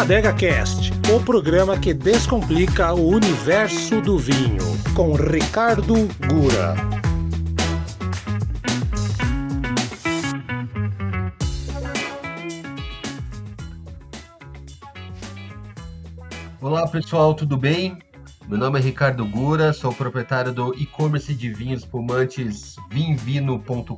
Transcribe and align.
Adega 0.00 0.32
Cast, 0.32 0.90
o 1.14 1.20
programa 1.22 1.78
que 1.78 1.92
descomplica 1.92 2.94
o 2.94 3.06
universo 3.06 4.00
do 4.00 4.18
vinho, 4.18 4.64
com 4.96 5.12
Ricardo 5.12 6.08
Gura. 6.26 6.74
Olá 16.62 16.88
pessoal, 16.88 17.34
tudo 17.34 17.58
bem? 17.58 17.98
Meu 18.48 18.56
nome 18.56 18.78
é 18.78 18.82
Ricardo 18.82 19.26
Gura, 19.26 19.74
sou 19.74 19.92
proprietário 19.92 20.50
do 20.50 20.74
e-commerce 20.76 21.34
de 21.34 21.52
vinhos 21.52 21.82
espumantes 21.82 22.74
vinvino.com.br 22.90 23.94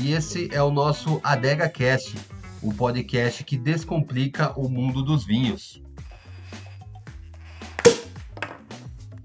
e 0.00 0.12
esse 0.12 0.48
é 0.52 0.62
o 0.62 0.70
nosso 0.70 1.20
Adega 1.24 1.68
Cast, 1.68 2.14
o 2.62 2.72
podcast 2.72 3.42
que 3.44 3.56
descomplica 3.56 4.52
o 4.58 4.68
mundo 4.68 5.02
dos 5.02 5.24
vinhos. 5.24 5.82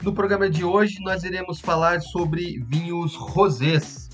No 0.02 0.14
programa 0.14 0.50
de 0.50 0.64
hoje 0.64 1.00
nós 1.02 1.24
iremos 1.24 1.60
falar 1.60 2.02
sobre 2.02 2.60
vinhos 2.68 3.16
rosés. 3.16 4.10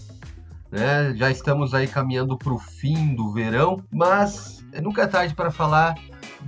Né? 0.72 1.14
Já 1.16 1.30
estamos 1.30 1.74
aí 1.74 1.88
caminhando 1.88 2.38
para 2.38 2.54
o 2.54 2.60
fim 2.60 3.14
do 3.16 3.32
verão, 3.32 3.84
mas 3.92 4.66
nunca 4.82 5.04
é 5.04 5.08
tarde 5.08 5.36
para 5.36 5.52
falar 5.52 5.96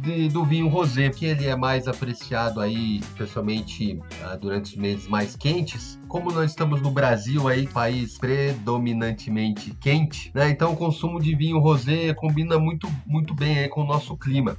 de, 0.02 0.30
do 0.30 0.44
vinho 0.46 0.68
rosé, 0.68 1.10
que 1.10 1.26
ele 1.26 1.46
é 1.46 1.56
mais 1.56 1.88
apreciado 1.88 2.60
aí, 2.60 3.00
especialmente 3.00 3.94
uh, 3.94 4.38
durante 4.40 4.74
os 4.74 4.78
meses 4.78 5.08
mais 5.08 5.36
quentes. 5.36 6.00
Como 6.08 6.32
nós 6.32 6.52
estamos 6.52 6.82
no 6.82 6.92
Brasil 6.92 7.48
aí, 7.48 7.68
país 7.68 8.18
predominantemente 8.18 9.76
quente, 9.80 10.32
né? 10.34 10.50
Então 10.50 10.74
o 10.74 10.78
consumo 10.78 11.20
de 11.20 11.36
vinho 11.36 11.60
rosé 11.60 12.14
combina 12.14 12.58
muito, 12.60 12.88
muito 13.06 13.34
bem 13.34 13.60
aí 13.60 13.68
com 13.68 13.82
o 13.82 13.88
nosso 13.88 14.16
clima. 14.18 14.58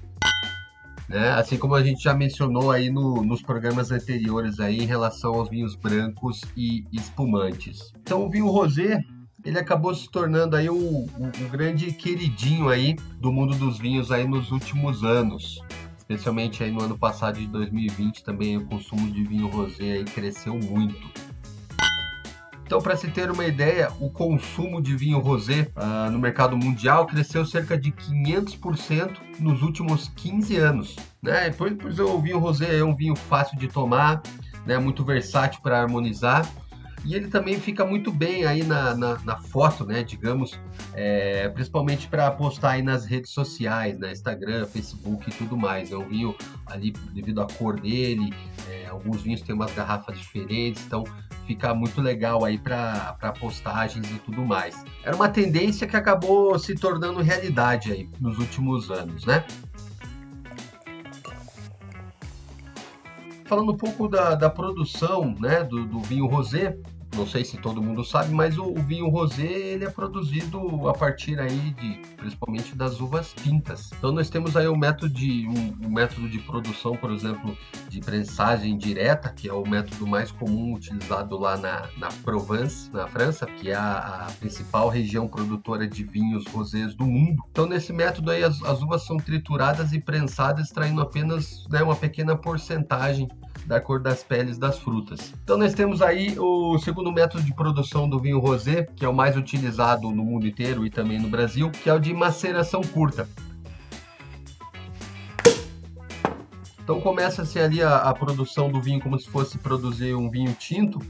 Né? 1.08 1.30
Assim 1.30 1.56
como 1.56 1.74
a 1.74 1.82
gente 1.82 2.02
já 2.02 2.14
mencionou 2.14 2.70
aí 2.70 2.90
no, 2.90 3.22
nos 3.22 3.40
programas 3.40 3.92
anteriores 3.92 4.58
aí 4.58 4.78
em 4.78 4.86
relação 4.86 5.34
aos 5.34 5.48
vinhos 5.48 5.76
brancos 5.76 6.40
e 6.56 6.84
espumantes. 6.92 7.92
Então 8.02 8.26
o 8.26 8.30
vinho 8.30 8.48
rosé 8.48 9.00
ele 9.46 9.60
acabou 9.60 9.94
se 9.94 10.10
tornando 10.10 10.56
aí 10.56 10.68
um, 10.68 11.06
um, 11.18 11.48
grande 11.48 11.92
queridinho 11.92 12.68
aí 12.68 12.96
do 13.20 13.32
mundo 13.32 13.54
dos 13.54 13.78
vinhos 13.78 14.10
aí 14.10 14.26
nos 14.26 14.50
últimos 14.50 15.04
anos. 15.04 15.62
Especialmente 15.96 16.64
aí 16.64 16.72
no 16.72 16.82
ano 16.82 16.98
passado 16.98 17.38
de 17.38 17.46
2020 17.46 18.24
também 18.24 18.56
o 18.56 18.66
consumo 18.66 19.08
de 19.08 19.22
vinho 19.22 19.46
rosé 19.46 19.92
aí 19.92 20.04
cresceu 20.04 20.54
muito. 20.54 21.26
Então, 22.64 22.82
para 22.82 22.96
se 22.96 23.06
ter 23.06 23.30
uma 23.30 23.46
ideia, 23.46 23.92
o 24.00 24.10
consumo 24.10 24.82
de 24.82 24.96
vinho 24.96 25.20
rosé 25.20 25.70
uh, 25.76 26.10
no 26.10 26.18
mercado 26.18 26.56
mundial 26.56 27.06
cresceu 27.06 27.46
cerca 27.46 27.78
de 27.78 27.92
500% 27.92 29.16
nos 29.38 29.62
últimos 29.62 30.08
15 30.16 30.56
anos. 30.56 30.96
Né? 31.22 31.50
Pois, 31.50 31.72
pois 31.80 32.00
o 32.00 32.18
vinho 32.18 32.40
rosé 32.40 32.78
é 32.78 32.84
um 32.84 32.96
vinho 32.96 33.14
fácil 33.14 33.56
de 33.56 33.68
tomar, 33.68 34.20
né? 34.66 34.76
muito 34.78 35.04
versátil 35.04 35.60
para 35.62 35.80
harmonizar 35.80 36.44
e 37.06 37.14
ele 37.14 37.28
também 37.28 37.60
fica 37.60 37.86
muito 37.86 38.10
bem 38.10 38.44
aí 38.44 38.64
na, 38.64 38.92
na, 38.96 39.18
na 39.24 39.36
foto, 39.36 39.86
né? 39.86 40.02
Digamos, 40.02 40.58
é, 40.92 41.48
principalmente 41.50 42.08
para 42.08 42.28
postar 42.32 42.70
aí 42.70 42.82
nas 42.82 43.06
redes 43.06 43.30
sociais, 43.30 43.96
né? 43.96 44.10
Instagram, 44.10 44.66
Facebook 44.66 45.30
e 45.30 45.32
tudo 45.32 45.56
mais. 45.56 45.92
É 45.92 45.96
um 45.96 46.04
vinho 46.04 46.34
ali 46.66 46.90
devido 47.12 47.40
à 47.40 47.46
cor 47.46 47.78
dele. 47.78 48.34
É, 48.68 48.88
alguns 48.88 49.22
vinhos 49.22 49.40
têm 49.40 49.54
umas 49.54 49.72
garrafas 49.72 50.18
diferentes, 50.18 50.84
então 50.84 51.04
fica 51.46 51.72
muito 51.72 52.00
legal 52.00 52.44
aí 52.44 52.58
para 52.58 53.32
postagens 53.38 54.10
e 54.10 54.18
tudo 54.18 54.44
mais. 54.44 54.82
Era 55.04 55.14
uma 55.14 55.28
tendência 55.28 55.86
que 55.86 55.96
acabou 55.96 56.58
se 56.58 56.74
tornando 56.74 57.22
realidade 57.22 57.92
aí 57.92 58.10
nos 58.18 58.36
últimos 58.40 58.90
anos, 58.90 59.24
né? 59.24 59.44
Falando 63.44 63.70
um 63.70 63.76
pouco 63.76 64.08
da, 64.08 64.34
da 64.34 64.50
produção 64.50 65.32
né, 65.38 65.62
do, 65.62 65.86
do 65.86 66.00
vinho 66.00 66.26
rosé, 66.26 66.76
não 67.16 67.26
sei 67.26 67.44
se 67.44 67.56
todo 67.56 67.82
mundo 67.82 68.04
sabe, 68.04 68.32
mas 68.32 68.58
o, 68.58 68.64
o, 68.64 68.82
vinho 68.82 69.08
rosé 69.08 69.42
ele 69.42 69.84
é 69.84 69.90
produzido 69.90 70.88
a 70.88 70.92
partir 70.92 71.40
aí 71.40 71.70
de 71.70 72.00
principalmente 72.16 72.76
das 72.76 73.00
uvas 73.00 73.32
tintas. 73.32 73.90
Então 73.96 74.12
nós 74.12 74.28
temos 74.28 74.56
aí 74.56 74.68
um 74.68 74.76
método 74.76 75.08
de 75.12 75.48
um, 75.48 75.86
um, 75.86 75.90
método 75.90 76.28
de 76.28 76.38
produção, 76.40 76.96
por 76.96 77.10
exemplo, 77.10 77.56
de 77.88 78.00
prensagem 78.00 78.76
direta, 78.76 79.30
que 79.30 79.48
é 79.48 79.52
o 79.52 79.66
método 79.66 80.06
mais 80.06 80.30
comum 80.30 80.74
utilizado 80.74 81.38
lá 81.38 81.56
na, 81.56 81.88
na 81.96 82.08
Provence, 82.22 82.90
na 82.92 83.06
França, 83.06 83.46
que 83.46 83.70
é 83.70 83.74
a, 83.74 84.26
a 84.26 84.32
principal 84.38 84.88
região 84.88 85.26
produtora 85.26 85.88
de 85.88 86.04
vinhos 86.04 86.46
rosés 86.48 86.94
do 86.94 87.06
mundo. 87.06 87.42
Então 87.50 87.66
nesse 87.66 87.92
método 87.92 88.30
aí 88.30 88.44
as, 88.44 88.62
as 88.62 88.82
uvas 88.82 89.06
são 89.06 89.16
trituradas 89.16 89.92
e 89.92 90.00
prensadas, 90.00 90.66
extraindo 90.66 91.00
apenas 91.00 91.66
né, 91.70 91.82
uma 91.82 91.96
pequena 91.96 92.36
porcentagem 92.36 93.26
da 93.66 93.80
cor 93.80 94.00
das 94.00 94.22
peles 94.22 94.58
das 94.58 94.78
frutas. 94.78 95.32
Então 95.42 95.58
nós 95.58 95.74
temos 95.74 96.00
aí 96.00 96.38
o 96.38 96.78
segundo 96.78 97.12
método 97.12 97.42
de 97.42 97.54
produção 97.54 98.08
do 98.08 98.20
vinho 98.20 98.38
rosé, 98.38 98.84
que 98.94 99.04
é 99.04 99.08
o 99.08 99.14
mais 99.14 99.36
utilizado 99.36 100.10
no 100.10 100.24
mundo 100.24 100.46
inteiro 100.46 100.86
e 100.86 100.90
também 100.90 101.18
no 101.18 101.28
Brasil, 101.28 101.70
que 101.70 101.90
é 101.90 101.94
o 101.94 101.98
de 101.98 102.14
maceração 102.14 102.80
curta. 102.80 103.28
Então 106.82 107.00
começa-se 107.00 107.58
ali 107.58 107.82
a, 107.82 107.96
a, 107.96 108.14
produção 108.14 108.70
do 108.70 108.80
vinho 108.80 109.00
como 109.00 109.18
se 109.18 109.28
fosse 109.28 109.58
produzir 109.58 110.14
um 110.14 110.30
vinho 110.30 110.54
tinto, 110.54 111.00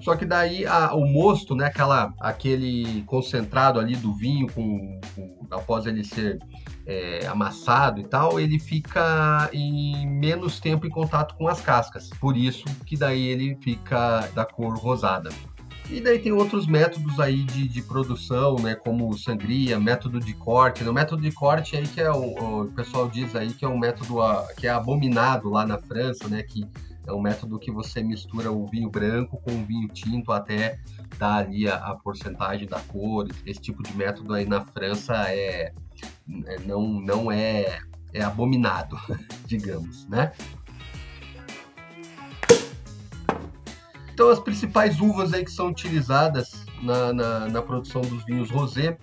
só 0.00 0.16
que 0.16 0.24
daí 0.24 0.64
a, 0.64 0.94
o 0.94 1.06
mosto, 1.06 1.54
né, 1.54 1.66
aquela, 1.66 2.14
aquele 2.18 3.02
concentrado 3.02 3.78
ali 3.78 3.94
do 3.94 4.14
vinho, 4.14 4.50
com, 4.50 4.98
com 5.14 5.46
após 5.50 5.84
ele 5.84 6.02
ser 6.02 6.38
é, 6.88 7.26
amassado 7.26 8.00
e 8.00 8.04
tal, 8.04 8.40
ele 8.40 8.58
fica 8.58 9.50
em 9.52 10.06
menos 10.08 10.58
tempo 10.58 10.86
em 10.86 10.90
contato 10.90 11.36
com 11.36 11.46
as 11.46 11.60
cascas. 11.60 12.08
Por 12.18 12.34
isso 12.34 12.64
que 12.86 12.96
daí 12.96 13.26
ele 13.26 13.58
fica 13.62 14.26
da 14.34 14.46
cor 14.46 14.74
rosada. 14.78 15.28
E 15.90 16.00
daí 16.00 16.18
tem 16.18 16.32
outros 16.32 16.66
métodos 16.66 17.20
aí 17.20 17.44
de, 17.44 17.68
de 17.68 17.82
produção, 17.82 18.56
né, 18.56 18.74
como 18.74 19.12
sangria, 19.16 19.78
método 19.78 20.18
de 20.18 20.32
corte. 20.32 20.82
O 20.82 20.92
método 20.92 21.22
de 21.22 21.32
corte 21.32 21.76
aí 21.76 21.86
que 21.86 22.00
é 22.00 22.10
o, 22.10 22.62
o 22.62 22.72
pessoal 22.72 23.08
diz 23.08 23.36
aí 23.36 23.52
que 23.52 23.66
é 23.66 23.68
um 23.68 23.78
método 23.78 24.22
a, 24.22 24.46
que 24.56 24.66
é 24.66 24.70
abominado 24.70 25.50
lá 25.50 25.66
na 25.66 25.78
França, 25.78 26.26
né, 26.26 26.42
que 26.42 26.66
é 27.06 27.12
um 27.12 27.20
método 27.20 27.58
que 27.58 27.70
você 27.70 28.02
mistura 28.02 28.50
o 28.50 28.66
vinho 28.66 28.90
branco 28.90 29.40
com 29.42 29.50
o 29.50 29.64
vinho 29.64 29.88
tinto 29.88 30.30
até 30.30 30.78
dar 31.18 31.36
ali 31.36 31.68
a, 31.68 31.76
a 31.76 31.94
porcentagem 31.94 32.66
da 32.66 32.80
cor. 32.80 33.26
Esse 33.46 33.60
tipo 33.60 33.82
de 33.82 33.94
método 33.94 34.34
aí 34.34 34.46
na 34.46 34.60
França 34.60 35.14
é 35.28 35.72
não, 36.66 36.82
não 37.00 37.32
é, 37.32 37.80
é 38.12 38.22
abominado, 38.22 38.98
digamos, 39.46 40.06
né? 40.08 40.32
Então 44.12 44.30
as 44.30 44.40
principais 44.40 45.00
uvas 45.00 45.32
aí 45.32 45.44
que 45.44 45.50
são 45.50 45.68
utilizadas 45.68 46.64
na, 46.82 47.12
na, 47.12 47.48
na 47.48 47.62
produção 47.62 48.02
dos 48.02 48.24
vinhos 48.24 48.50
rosé 48.50 48.98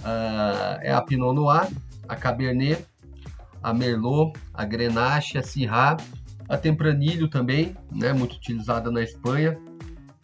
uh, 0.00 0.78
é 0.82 0.92
a 0.92 1.00
Pinot 1.00 1.32
Noir, 1.32 1.68
a 2.08 2.16
Cabernet, 2.16 2.84
a 3.62 3.72
Merlot, 3.72 4.32
a 4.52 4.64
Grenache, 4.64 5.38
a 5.38 5.42
Syrah 5.42 5.96
a 6.50 6.58
Tempranilho 6.58 7.28
também, 7.28 7.76
né, 7.92 8.12
muito 8.12 8.34
utilizada 8.34 8.90
na 8.90 9.00
Espanha. 9.00 9.56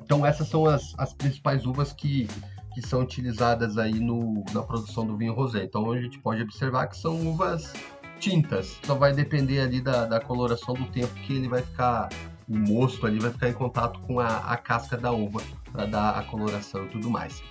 Então 0.03 0.27
essas 0.27 0.49
são 0.49 0.67
as, 0.67 0.93
as 0.99 1.15
principais 1.15 1.65
uvas 1.65 1.93
que, 1.93 2.29
que 2.77 2.87
são 2.87 3.01
utilizadas 3.01 3.79
aí 3.79 3.99
no, 3.99 4.45
na 4.53 4.63
produção 4.63 5.07
do 5.07 5.17
vinho 5.17 5.33
rosé. 5.33 5.65
Então 5.65 5.91
a 5.91 5.99
gente 5.99 6.19
pode 6.19 6.43
observar 6.43 6.89
que 6.89 6.99
são 6.99 7.27
uvas 7.27 7.73
tintas. 8.21 8.79
Só 8.85 8.95
vai 8.95 9.15
depender 9.15 9.61
ali 9.61 9.81
da, 9.81 10.05
da 10.05 10.21
coloração 10.21 10.75
do 10.75 10.85
tempo 10.89 11.15
que 11.15 11.33
ele 11.33 11.49
vai 11.49 11.63
ficar, 11.63 12.11
o 12.47 12.55
mosto 12.55 13.07
ali 13.07 13.19
vai 13.19 13.31
ficar 13.31 13.49
em 13.49 13.55
contato 13.55 13.99
com 14.01 14.21
a, 14.21 14.41
a 14.41 14.59
casca 14.59 14.95
da 14.95 15.11
uva 15.11 15.41
para 15.73 15.87
dar 15.87 16.11
a 16.19 16.23
coloração 16.25 16.85
e 16.85 16.89
tudo 16.89 17.09
mais 17.09 17.43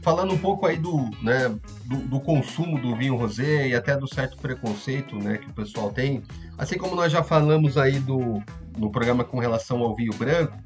falando 0.00 0.34
um 0.34 0.38
pouco 0.38 0.66
aí 0.66 0.76
do, 0.76 1.08
né, 1.22 1.48
do, 1.84 1.96
do, 2.08 2.20
consumo 2.20 2.76
do 2.76 2.96
vinho 2.96 3.14
rosé 3.14 3.68
e 3.68 3.74
até 3.74 3.96
do 3.96 4.12
certo 4.12 4.36
preconceito 4.36 5.14
né, 5.16 5.38
que 5.38 5.48
o 5.48 5.52
pessoal 5.52 5.92
tem, 5.92 6.24
assim 6.58 6.76
como 6.76 6.96
nós 6.96 7.12
já 7.12 7.22
falamos 7.22 7.78
aí 7.78 8.00
do, 8.00 8.42
no 8.76 8.90
programa 8.90 9.22
com 9.22 9.38
relação 9.38 9.78
ao 9.78 9.94
vinho 9.94 10.12
branco, 10.14 10.58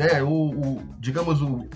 né, 0.00 0.22
o, 0.22 0.28
o 0.28 0.82
digamos, 0.98 1.42
o 1.42 1.68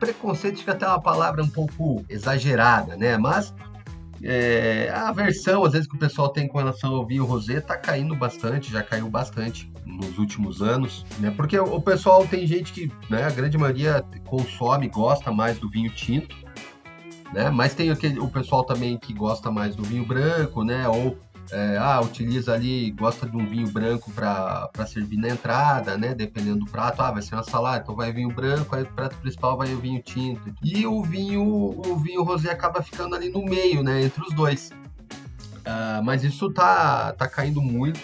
preconceito 0.00 0.58
fica 0.58 0.72
até 0.72 0.86
uma 0.86 1.00
palavra 1.00 1.42
um 1.42 1.48
pouco 1.48 2.04
exagerada, 2.08 2.96
né, 2.96 3.16
mas 3.16 3.54
é, 4.20 4.90
a 4.92 5.10
aversão, 5.10 5.64
às 5.64 5.72
vezes, 5.72 5.86
que 5.86 5.94
o 5.94 5.98
pessoal 5.98 6.28
tem 6.30 6.48
com 6.48 6.58
relação 6.58 6.92
ao 6.96 7.06
vinho 7.06 7.24
rosé 7.24 7.60
tá 7.60 7.76
caindo 7.76 8.16
bastante, 8.16 8.72
já 8.72 8.82
caiu 8.82 9.08
bastante 9.08 9.70
nos 9.86 10.18
últimos 10.18 10.60
anos, 10.60 11.06
né? 11.20 11.32
Porque 11.36 11.56
o 11.56 11.80
pessoal 11.80 12.26
tem 12.26 12.44
gente 12.44 12.72
que, 12.72 12.90
né, 13.08 13.22
a 13.24 13.30
grande 13.30 13.56
maioria 13.56 14.04
consome, 14.26 14.88
gosta 14.88 15.30
mais 15.30 15.58
do 15.58 15.70
vinho 15.70 15.90
tinto, 15.90 16.34
né? 17.32 17.48
Mas 17.48 17.74
tem 17.74 17.90
aquele, 17.90 18.18
o 18.18 18.28
pessoal 18.28 18.64
também 18.64 18.98
que 18.98 19.14
gosta 19.14 19.52
mais 19.52 19.76
do 19.76 19.84
vinho 19.84 20.04
branco, 20.04 20.64
né? 20.64 20.88
Ou 20.88 21.16
é, 21.50 21.78
ah, 21.78 22.00
utiliza 22.00 22.52
ali, 22.52 22.90
gosta 22.90 23.26
de 23.26 23.36
um 23.36 23.46
vinho 23.46 23.68
branco 23.70 24.10
para 24.10 24.68
servir 24.86 25.16
na 25.16 25.28
entrada, 25.28 25.96
né? 25.96 26.14
Dependendo 26.14 26.64
do 26.64 26.70
prato, 26.70 27.00
ah, 27.00 27.10
vai 27.10 27.22
ser 27.22 27.34
uma 27.34 27.42
salada, 27.42 27.82
então 27.82 27.96
vai 27.96 28.12
vinho 28.12 28.30
branco, 28.30 28.74
aí 28.74 28.82
o 28.82 28.86
prato 28.86 29.16
principal 29.16 29.56
vai 29.56 29.72
o 29.72 29.78
vinho 29.78 30.02
tinto. 30.02 30.54
E 30.62 30.86
o 30.86 31.02
vinho, 31.02 31.42
o 31.42 31.96
vinho 31.96 32.22
rosé 32.22 32.50
acaba 32.50 32.82
ficando 32.82 33.14
ali 33.14 33.30
no 33.30 33.44
meio, 33.44 33.82
né? 33.82 34.02
Entre 34.02 34.22
os 34.22 34.34
dois. 34.34 34.70
Uh, 35.58 36.02
mas 36.02 36.24
isso 36.24 36.50
tá, 36.50 37.12
tá 37.12 37.26
caindo 37.26 37.62
muito. 37.62 38.00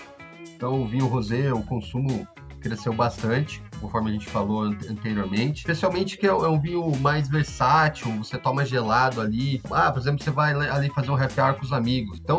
Então 0.57 0.83
o 0.83 0.89
vinho 0.89 1.07
rosé, 1.07 1.53
o 1.53 1.63
consumo 1.63 2.27
cresceu 2.61 2.95
bastante, 2.95 3.63
conforme 3.85 4.09
a 4.09 4.13
gente 4.15 4.27
falou 4.27 4.63
anteriormente. 4.63 5.59
Especialmente 5.59 6.17
que 6.17 6.27
é, 6.27 6.31
é 6.31 6.49
um 6.49 6.59
vinho 6.59 6.91
mais 7.01 7.29
versátil, 7.29 8.11
você 8.17 8.39
toma 8.39 8.65
gelado 8.65 9.21
ali. 9.21 9.61
Ah, 9.71 9.93
por 9.93 10.01
exemplo, 10.01 10.25
você 10.25 10.31
vai 10.31 10.55
ali 10.55 10.89
fazer 10.89 11.11
um 11.11 11.15
happy 11.15 11.39
hour 11.39 11.55
com 11.55 11.65
os 11.65 11.73
amigos. 11.73 12.19
Então, 12.19 12.39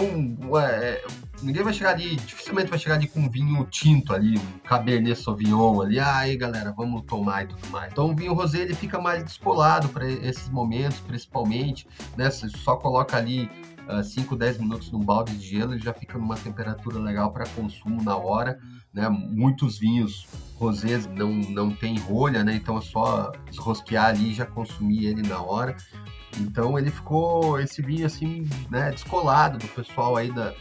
é, 0.60 1.06
ninguém 1.44 1.62
vai 1.62 1.72
chegar 1.72 1.92
ali, 1.92 2.16
dificilmente 2.16 2.68
vai 2.68 2.80
chegar 2.80 2.96
ali 2.96 3.08
com 3.08 3.20
um 3.20 3.30
vinho 3.30 3.64
tinto 3.66 4.12
ali, 4.12 4.40
um 4.40 4.60
Cabernet 4.68 5.22
Sauvignon 5.22 5.82
ali. 5.82 6.00
Ah, 6.00 6.18
aí 6.18 6.36
galera, 6.36 6.74
vamos 6.76 7.04
tomar 7.04 7.44
e 7.44 7.48
tudo 7.48 7.68
mais. 7.70 7.92
Então, 7.92 8.10
o 8.10 8.16
vinho 8.16 8.34
rosé 8.34 8.62
ele 8.62 8.74
fica 8.74 9.00
mais 9.00 9.24
descolado 9.24 9.90
para 9.90 10.10
esses 10.10 10.50
momentos, 10.50 11.00
principalmente, 11.02 11.88
né? 12.18 12.32
Você 12.32 12.50
só 12.50 12.76
coloca 12.76 13.18
ali 13.18 13.48
5, 14.04 14.34
uh, 14.34 14.38
10 14.38 14.58
minutos 14.58 14.92
num 14.92 15.00
balde 15.00 15.38
de 15.38 15.46
gelo 15.46 15.76
e 15.76 15.80
já 15.80 15.94
fica 15.94 16.18
numa 16.18 16.36
temperatura 16.36 16.98
legal 16.98 17.32
para 17.32 17.46
consumo 17.50 18.02
na 18.02 18.18
hora. 18.18 18.60
Né? 18.92 19.08
Muitos 19.10 19.78
vinhos 19.78 20.26
rosés 20.56 21.06
não, 21.08 21.32
não 21.32 21.72
tem 21.72 21.98
rolha, 21.98 22.44
né? 22.44 22.56
então 22.56 22.78
é 22.78 22.82
só 22.82 23.32
desrosquear 23.50 24.08
ali 24.08 24.32
e 24.32 24.34
já 24.34 24.46
consumir 24.46 25.06
ele 25.06 25.22
na 25.22 25.42
hora. 25.42 25.76
Então 26.40 26.78
ele 26.78 26.92
ficou 26.92 27.60
esse 27.60 27.82
vinho 27.82 28.06
assim, 28.06 28.48
né, 28.70 28.92
descolado 28.92 29.58
do 29.58 29.68
pessoal 29.70 30.18
aí 30.18 30.32
da 30.34 30.54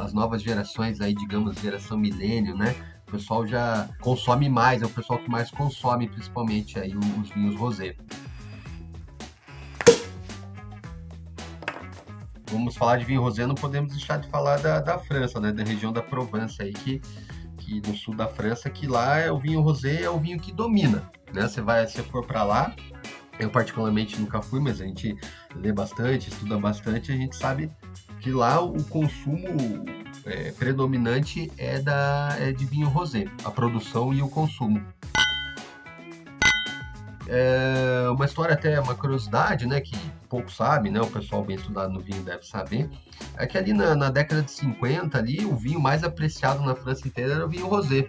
as 0.00 0.12
novas 0.12 0.42
gerações 0.42 1.00
aí, 1.00 1.14
digamos, 1.14 1.56
geração 1.60 1.96
milênio, 1.96 2.56
né? 2.56 2.74
O 3.06 3.12
pessoal 3.12 3.46
já 3.46 3.88
consome 4.00 4.48
mais, 4.48 4.82
é 4.82 4.86
o 4.86 4.90
pessoal 4.90 5.18
que 5.18 5.30
mais 5.30 5.50
consome 5.50 6.08
principalmente 6.08 6.78
aí 6.78 6.92
os 6.96 7.30
vinhos 7.30 7.54
rosé. 7.54 7.94
Vamos 12.50 12.76
falar 12.76 12.96
de 12.96 13.04
vinho 13.04 13.20
rosé, 13.20 13.46
não 13.46 13.54
podemos 13.54 13.92
deixar 13.92 14.18
de 14.18 14.28
falar 14.28 14.58
da, 14.58 14.80
da 14.80 14.98
França, 14.98 15.38
né, 15.40 15.52
da 15.52 15.62
região 15.62 15.92
da 15.92 16.02
Provence 16.02 16.60
aí 16.60 16.72
que 16.72 17.00
aqui 17.74 17.82
no 17.88 17.96
sul 17.96 18.14
da 18.14 18.28
França, 18.28 18.70
que 18.70 18.86
lá 18.86 19.18
é 19.18 19.30
o 19.30 19.38
vinho 19.38 19.60
rosé 19.60 20.02
é 20.02 20.10
o 20.10 20.18
vinho 20.18 20.38
que 20.38 20.52
domina, 20.52 21.10
né? 21.32 21.42
Você 21.42 21.60
vai, 21.60 21.86
se 21.86 22.02
for 22.02 22.24
para 22.24 22.42
lá, 22.44 22.74
eu 23.38 23.50
particularmente 23.50 24.20
nunca 24.20 24.40
fui, 24.40 24.60
mas 24.60 24.80
a 24.80 24.84
gente 24.84 25.16
lê 25.56 25.72
bastante, 25.72 26.28
estuda 26.28 26.58
bastante, 26.58 27.10
a 27.10 27.16
gente 27.16 27.36
sabe 27.36 27.70
que 28.20 28.30
lá 28.30 28.60
o 28.60 28.82
consumo 28.84 29.84
é, 30.24 30.52
predominante 30.52 31.50
é 31.58 31.80
da 31.80 32.36
é 32.38 32.52
de 32.52 32.64
vinho 32.64 32.88
rosé, 32.88 33.24
a 33.44 33.50
produção 33.50 34.12
e 34.12 34.22
o 34.22 34.28
consumo. 34.28 34.82
É 37.26 38.08
uma 38.10 38.26
história 38.26 38.54
até 38.54 38.78
uma 38.78 38.94
curiosidade, 38.94 39.66
né, 39.66 39.80
que 39.80 39.96
pouco 40.24 40.50
sabe, 40.50 40.90
né, 40.90 41.00
o 41.00 41.06
pessoal 41.06 41.44
bem 41.44 41.56
estudado 41.56 41.92
no 41.92 42.00
vinho 42.00 42.22
deve 42.22 42.44
saber, 42.44 42.90
é 43.36 43.46
que 43.46 43.56
ali 43.56 43.72
na, 43.72 43.94
na, 43.94 44.10
década 44.10 44.42
de 44.42 44.50
50, 44.50 45.16
ali, 45.16 45.44
o 45.44 45.54
vinho 45.56 45.80
mais 45.80 46.02
apreciado 46.02 46.64
na 46.64 46.74
França 46.74 47.06
inteira 47.06 47.34
era 47.34 47.46
o 47.46 47.48
vinho 47.48 47.66
rosé. 47.66 48.08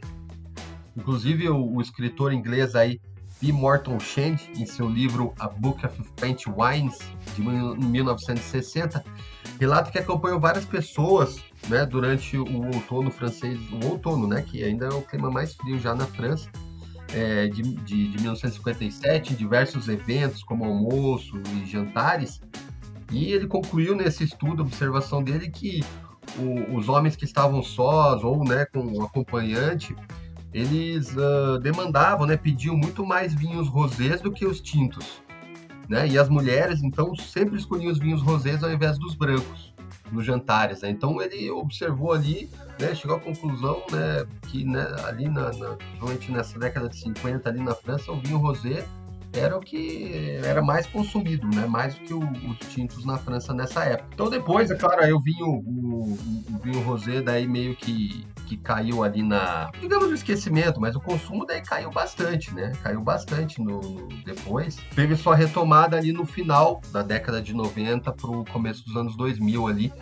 Inclusive, 0.96 1.50
o, 1.50 1.76
o 1.76 1.82
escritor 1.82 2.34
inglês 2.34 2.76
aí, 2.76 3.00
P. 3.40 3.52
Morton 3.52 4.00
Shand, 4.00 4.38
em 4.58 4.66
seu 4.66 4.88
livro 4.88 5.34
A 5.38 5.48
Book 5.48 5.86
of 5.86 6.02
Paint 6.20 6.46
Wines, 6.48 6.98
de 7.36 7.42
1960, 7.42 9.04
relata 9.60 9.92
que 9.92 10.00
acompanhou 10.00 10.40
várias 10.40 10.66
pessoas 10.66 11.44
né, 11.68 11.86
durante 11.86 12.38
o 12.38 12.66
outono 12.66 13.12
francês, 13.12 13.60
o 13.72 13.88
outono, 13.88 14.28
né, 14.28 14.42
que 14.42 14.64
ainda 14.64 14.86
é 14.86 14.94
o 14.94 15.02
clima 15.02 15.30
mais 15.30 15.54
frio 15.56 15.78
já 15.80 15.94
na 15.94 16.06
França, 16.06 16.50
é, 17.13 17.48
de, 17.48 17.62
de, 17.62 18.10
de 18.10 18.18
1957, 18.18 19.34
em 19.34 19.36
diversos 19.36 19.88
eventos, 19.88 20.44
como 20.44 20.66
almoço 20.66 21.40
e 21.54 21.66
jantares, 21.66 22.42
e 23.12 23.31
ele 23.31 23.48
concluiu 23.48 23.96
nesse 23.96 24.24
estudo, 24.24 24.63
observação 24.63 25.24
dele, 25.24 25.50
que 25.50 25.84
o, 26.40 26.78
os 26.78 26.90
homens 26.90 27.16
que 27.16 27.25
estavam 27.25 27.62
sós 27.62 28.24
ou 28.24 28.44
né, 28.44 28.66
com 28.66 28.80
um 28.80 29.04
acompanhante, 29.04 29.96
eles 30.54 31.16
uh, 31.16 31.60
demandavam, 31.60 32.25
né, 32.25 32.36
pediam 32.38 32.75
muito 32.75 33.06
mais 33.06 33.34
vinhos 33.34 33.68
rosés 33.68 34.22
do 34.22 34.31
que 34.31 34.46
os 34.46 34.60
tintos. 34.60 35.22
Né? 35.88 36.07
E 36.07 36.18
as 36.18 36.30
mulheres, 36.30 36.81
então, 36.81 37.16
sempre 37.16 37.57
escolhiam 37.57 37.92
os 37.92 38.00
vinhos 38.00 38.22
rosés 38.22 38.63
ao 38.63 38.72
invés 38.72 38.98
dos 38.98 39.13
brancos 39.13 39.75
nos 40.16 40.26
jantares. 40.26 40.82
Né? 40.82 40.90
Então 40.90 41.22
ele 41.22 41.52
observou 41.52 42.14
ali, 42.14 42.50
né, 42.80 42.96
chegou 42.96 43.18
à 43.18 43.20
conclusão 43.20 43.84
né, 43.92 44.26
que 44.50 44.66
né, 44.66 44.88
ali, 45.06 45.28
na, 45.28 45.52
na, 45.54 45.76
principalmente 45.76 46.32
nessa 46.32 46.58
década 46.58 46.90
de 46.90 46.98
50, 46.98 47.50
ali 47.50 47.62
na 47.62 47.76
França, 47.76 48.12
o 48.12 48.20
vinho 48.20 48.38
rosé 48.38 48.86
era 49.40 49.58
o 49.58 49.60
que 49.60 50.40
era 50.44 50.62
mais 50.62 50.86
consumido, 50.88 51.48
né? 51.48 51.66
Mais 51.66 51.96
do 51.96 52.02
que 52.02 52.14
o, 52.14 52.20
os 52.20 52.58
tintos 52.74 53.06
na 53.06 53.18
França 53.18 53.54
nessa 53.54 53.84
época. 53.84 54.10
Então 54.14 54.30
depois, 54.30 54.72
é 54.72 54.76
claro, 54.76 55.04
aí 55.04 55.14
o 55.14 55.20
vinho, 55.20 55.48
o, 55.48 56.14
o, 56.14 56.60
vinho 56.64 56.82
rosé 56.82 57.22
daí 57.22 57.48
meio 57.48 57.76
que, 57.76 58.26
que 58.48 58.58
caiu 58.58 59.04
ali 59.04 59.22
na, 59.22 59.70
digamos, 59.80 60.08
no 60.08 60.14
esquecimento, 60.14 60.80
mas 60.80 60.96
o 60.96 61.00
consumo 61.00 61.46
daí 61.46 61.62
caiu 61.62 61.92
bastante, 61.92 62.54
né? 62.54 62.72
Caiu 62.84 63.02
bastante 63.02 63.62
no, 63.62 63.80
no 63.82 64.08
depois. 64.24 64.78
Teve 64.96 65.16
sua 65.16 65.36
retomada 65.36 65.98
ali 65.98 66.12
no 66.12 66.26
final 66.26 66.81
da 66.92 67.02
década 67.02 67.42
de 67.42 67.54
90 67.54 68.12
para 68.12 68.30
o 68.30 68.46
começo 68.46 68.86
dos 68.86 68.96
anos 68.96 69.16
2000 69.16 69.68
ali, 69.68 69.94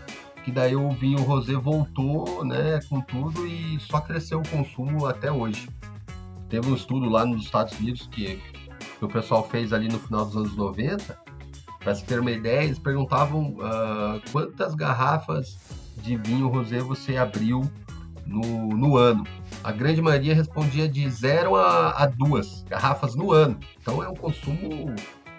que 0.43 0.51
daí 0.51 0.75
o 0.75 0.89
vinho 0.91 1.21
rosé 1.23 1.53
voltou, 1.53 2.43
né, 2.43 2.79
com 2.89 2.99
tudo 3.01 3.47
e 3.47 3.79
só 3.79 4.01
cresceu 4.01 4.39
o 4.39 4.47
consumo 4.49 5.05
até 5.05 5.31
hoje. 5.31 5.69
Teve 6.49 6.69
um 6.69 6.75
estudo 6.75 7.09
lá 7.09 7.25
nos 7.25 7.45
Estados 7.45 7.79
Unidos 7.79 8.07
que 8.11 8.39
que 9.03 9.17
o 9.17 9.21
pessoal 9.21 9.43
fez 9.43 9.73
ali 9.73 9.89
no 9.89 9.99
final 9.99 10.25
dos 10.25 10.35
anos 10.37 10.55
90, 10.55 11.17
para 11.79 11.93
se 11.93 12.05
ter 12.05 12.19
uma 12.19 12.31
ideia, 12.31 12.63
eles 12.63 12.79
perguntavam 12.79 13.49
uh, 13.49 14.21
quantas 14.31 14.73
garrafas 14.73 15.57
de 15.97 16.15
vinho 16.15 16.47
rosé 16.47 16.79
você 16.79 17.17
abriu 17.17 17.69
no, 18.25 18.69
no 18.69 18.97
ano. 18.97 19.25
A 19.61 19.71
grande 19.71 20.01
maioria 20.01 20.33
respondia 20.33 20.87
de 20.87 21.09
zero 21.09 21.55
a, 21.55 21.89
a 21.91 22.05
duas 22.05 22.63
garrafas 22.63 23.15
no 23.15 23.33
ano. 23.33 23.59
Então 23.81 24.01
é 24.01 24.07
um 24.07 24.15
consumo 24.15 24.95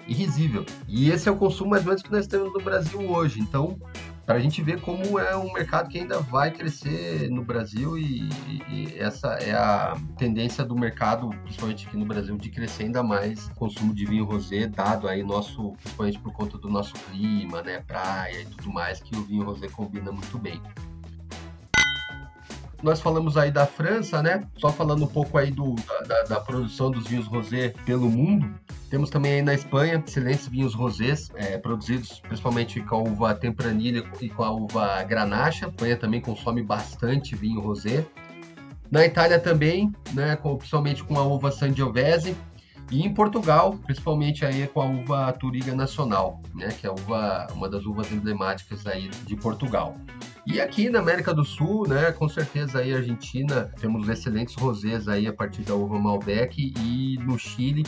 irrisível. 0.06 0.66
E 0.86 1.10
esse 1.10 1.28
é 1.28 1.32
o 1.32 1.36
consumo 1.36 1.70
mais 1.70 1.82
ou 1.82 1.88
menos 1.88 2.02
que 2.02 2.12
nós 2.12 2.26
temos 2.26 2.52
no 2.52 2.60
Brasil 2.60 3.00
hoje. 3.10 3.40
Então 3.40 3.78
para 4.24 4.36
a 4.36 4.40
gente 4.40 4.62
ver 4.62 4.80
como 4.80 5.18
é 5.18 5.36
um 5.36 5.52
mercado 5.52 5.88
que 5.88 5.98
ainda 5.98 6.20
vai 6.20 6.50
crescer 6.50 7.28
no 7.30 7.44
Brasil 7.44 7.98
e, 7.98 8.28
e, 8.70 8.98
essa 8.98 9.28
é 9.34 9.52
a 9.52 9.96
tendência 10.16 10.64
do 10.64 10.74
mercado, 10.74 11.28
principalmente 11.42 11.86
aqui 11.86 11.96
no 11.96 12.06
Brasil, 12.06 12.36
de 12.36 12.50
crescer 12.50 12.84
ainda 12.84 13.02
mais. 13.02 13.46
O 13.48 13.54
consumo 13.54 13.94
de 13.94 14.06
vinho 14.06 14.24
rosé, 14.24 14.66
dado 14.66 15.08
aí 15.08 15.22
nosso, 15.22 15.72
principalmente 15.82 16.18
por 16.18 16.32
conta 16.32 16.56
do 16.58 16.68
nosso 16.68 16.94
clima, 17.10 17.62
né, 17.62 17.82
praia 17.86 18.42
e 18.42 18.46
tudo 18.46 18.72
mais, 18.72 19.00
que 19.00 19.14
o 19.16 19.22
vinho 19.22 19.44
rosé 19.44 19.68
combina 19.68 20.10
muito 20.10 20.38
bem 20.38 20.60
nós 22.84 23.00
falamos 23.00 23.38
aí 23.38 23.50
da 23.50 23.66
França, 23.66 24.22
né? 24.22 24.44
Só 24.58 24.68
falando 24.68 25.04
um 25.04 25.08
pouco 25.08 25.38
aí 25.38 25.50
do, 25.50 25.74
da, 26.06 26.22
da 26.24 26.40
produção 26.40 26.90
dos 26.90 27.06
vinhos 27.06 27.26
rosé 27.26 27.72
pelo 27.86 28.10
mundo. 28.10 28.54
Temos 28.90 29.08
também 29.08 29.32
aí 29.32 29.42
na 29.42 29.54
Espanha 29.54 30.02
excelentes 30.06 30.46
vinhos 30.46 30.74
rosés, 30.74 31.30
é, 31.34 31.56
produzidos 31.56 32.20
principalmente 32.20 32.80
com 32.82 32.96
a 32.96 32.98
uva 33.00 33.34
Tempranilha 33.34 34.04
e 34.20 34.28
com 34.28 34.44
a 34.44 34.50
uva 34.50 35.02
Granacha. 35.02 35.66
A 35.66 35.68
Espanha 35.70 35.96
também 35.96 36.20
consome 36.20 36.62
bastante 36.62 37.34
vinho 37.34 37.60
rosé. 37.60 38.04
Na 38.90 39.04
Itália 39.04 39.40
também, 39.40 39.90
né, 40.12 40.36
principalmente 40.36 41.02
com 41.02 41.18
a 41.18 41.22
uva 41.22 41.50
Sangiovese. 41.50 42.36
E 42.90 43.02
em 43.02 43.12
Portugal, 43.12 43.78
principalmente 43.84 44.44
aí 44.44 44.66
com 44.68 44.80
a 44.80 44.84
uva 44.84 45.32
Turiga 45.32 45.74
Nacional, 45.74 46.40
né, 46.54 46.68
que 46.68 46.86
é 46.86 46.90
uva, 46.90 47.46
uma 47.52 47.68
das 47.68 47.84
uvas 47.86 48.12
emblemáticas 48.12 48.86
aí 48.86 49.08
de 49.08 49.36
Portugal. 49.36 49.94
E 50.46 50.60
aqui 50.60 50.90
na 50.90 50.98
América 50.98 51.32
do 51.32 51.44
Sul, 51.44 51.88
né, 51.88 52.12
com 52.12 52.28
certeza 52.28 52.80
aí 52.80 52.94
Argentina, 52.94 53.70
temos 53.80 54.08
excelentes 54.08 54.54
rosés 54.54 55.08
aí 55.08 55.26
a 55.26 55.32
partir 55.32 55.62
da 55.62 55.74
uva 55.74 55.98
Malbec 55.98 56.74
e 56.78 57.18
no 57.22 57.38
Chile 57.38 57.84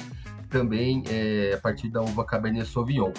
também 0.48 1.02
é, 1.08 1.52
a 1.54 1.58
partir 1.58 1.88
da 1.88 2.00
uva 2.00 2.24
Cabernet 2.24 2.66
Sauvignon. 2.66 3.12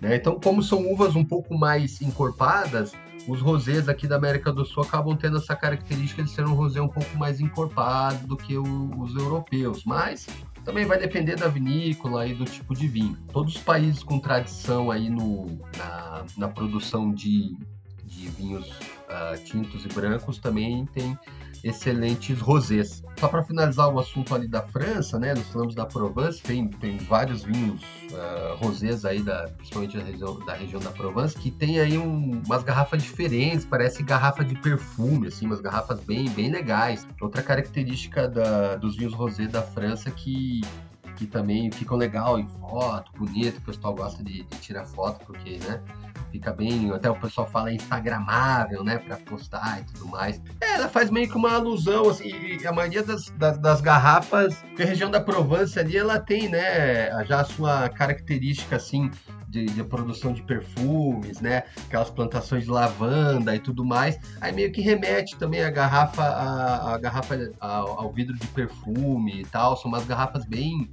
Né? 0.00 0.16
Então, 0.16 0.38
como 0.40 0.62
são 0.62 0.92
uvas 0.92 1.14
um 1.14 1.24
pouco 1.24 1.56
mais 1.56 2.02
encorpadas, 2.02 2.92
os 3.28 3.40
rosés 3.40 3.88
aqui 3.88 4.06
da 4.06 4.16
América 4.16 4.52
do 4.52 4.64
Sul 4.64 4.82
acabam 4.82 5.16
tendo 5.16 5.38
essa 5.38 5.54
característica 5.54 6.22
de 6.22 6.30
ser 6.30 6.44
um 6.44 6.54
rosé 6.54 6.80
um 6.80 6.88
pouco 6.88 7.16
mais 7.16 7.40
encorpado 7.40 8.26
do 8.26 8.36
que 8.36 8.56
o, 8.56 8.90
os 8.98 9.14
europeus, 9.14 9.84
mas 9.84 10.26
também 10.64 10.86
vai 10.86 10.98
depender 10.98 11.36
da 11.36 11.48
vinícola 11.48 12.26
e 12.26 12.34
do 12.34 12.44
tipo 12.44 12.74
de 12.74 12.88
vinho. 12.88 13.16
Todos 13.32 13.56
os 13.56 13.62
países 13.62 14.02
com 14.02 14.18
tradição 14.18 14.90
aí 14.90 15.10
no, 15.10 15.58
na, 15.76 16.24
na 16.36 16.48
produção 16.48 17.12
de 17.12 17.56
de 18.14 18.28
vinhos 18.28 18.68
uh, 18.68 19.42
tintos 19.44 19.84
e 19.84 19.88
brancos 19.88 20.38
também 20.38 20.86
tem 20.86 21.18
excelentes 21.64 22.38
rosés. 22.38 23.02
Só 23.18 23.26
para 23.26 23.42
finalizar 23.42 23.88
o 23.92 23.98
assunto 23.98 24.34
ali 24.34 24.46
da 24.46 24.60
França, 24.60 25.18
né? 25.18 25.34
Nós 25.34 25.46
falamos 25.48 25.74
da 25.74 25.86
Provence, 25.86 26.42
tem, 26.42 26.68
tem 26.68 26.98
vários 26.98 27.42
vinhos 27.42 27.82
uh, 28.12 28.56
rosés 28.56 29.04
aí, 29.04 29.22
da, 29.22 29.48
principalmente 29.56 29.96
da 29.96 30.04
região, 30.04 30.38
da 30.44 30.54
região 30.54 30.80
da 30.80 30.90
Provence, 30.90 31.34
que 31.36 31.50
tem 31.50 31.80
aí 31.80 31.96
um, 31.96 32.42
umas 32.44 32.62
garrafas 32.62 33.02
diferentes, 33.02 33.64
parece 33.64 34.02
garrafa 34.02 34.44
de 34.44 34.54
perfume, 34.56 35.28
assim, 35.28 35.46
umas 35.46 35.60
garrafas 35.60 36.00
bem, 36.00 36.28
bem 36.30 36.50
legais. 36.50 37.06
Outra 37.20 37.42
característica 37.42 38.28
da, 38.28 38.76
dos 38.76 38.96
vinhos 38.96 39.14
rosés 39.14 39.50
da 39.50 39.62
França 39.62 40.10
que 40.10 40.60
que 41.16 41.26
também 41.26 41.70
ficam 41.70 41.96
legal 41.96 42.38
em 42.38 42.46
foto, 42.60 43.12
bonito, 43.16 43.58
o 43.58 43.60
pessoal 43.62 43.94
gosta 43.94 44.22
de, 44.22 44.42
de 44.42 44.58
tirar 44.58 44.84
foto, 44.84 45.24
porque, 45.24 45.58
né, 45.58 45.80
fica 46.30 46.52
bem, 46.52 46.90
até 46.90 47.08
o 47.10 47.14
pessoal 47.14 47.46
fala 47.46 47.72
instagramável, 47.72 48.82
né, 48.82 48.98
para 48.98 49.16
postar 49.18 49.80
e 49.80 49.84
tudo 49.92 50.08
mais. 50.08 50.42
É, 50.60 50.74
ela 50.74 50.88
faz 50.88 51.10
meio 51.10 51.28
que 51.28 51.36
uma 51.36 51.52
alusão, 51.52 52.08
assim, 52.08 52.32
a 52.66 52.72
maioria 52.72 53.02
das, 53.02 53.30
das, 53.30 53.58
das 53.58 53.80
garrafas, 53.80 54.64
a 54.78 54.84
região 54.84 55.10
da 55.10 55.20
Provence 55.20 55.78
ali, 55.78 55.96
ela 55.96 56.18
tem, 56.18 56.48
né, 56.48 57.24
já 57.24 57.40
a 57.40 57.44
sua 57.44 57.88
característica, 57.88 58.76
assim, 58.76 59.10
de, 59.54 59.66
de, 59.66 59.84
produção 59.84 60.32
de 60.32 60.42
perfumes, 60.42 61.40
né? 61.40 61.62
Aquelas 61.86 62.10
plantações 62.10 62.64
de 62.64 62.70
lavanda 62.70 63.54
e 63.54 63.60
tudo 63.60 63.84
mais. 63.84 64.18
Aí 64.40 64.52
meio 64.52 64.72
que 64.72 64.80
remete 64.80 65.36
também 65.36 65.62
a 65.62 65.70
garrafa, 65.70 66.24
a, 66.24 66.94
a 66.94 66.98
garrafa 66.98 67.52
ao, 67.60 68.00
ao, 68.00 68.12
vidro 68.12 68.34
de 68.34 68.46
perfume 68.48 69.42
e 69.42 69.44
tal. 69.44 69.76
São 69.76 69.88
umas 69.88 70.04
garrafas 70.04 70.44
bem, 70.44 70.90